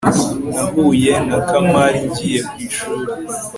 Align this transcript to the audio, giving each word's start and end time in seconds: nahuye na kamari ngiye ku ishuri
nahuye 0.51 1.13
na 1.27 1.39
kamari 1.47 1.99
ngiye 2.07 2.39
ku 2.47 2.55
ishuri 2.67 3.09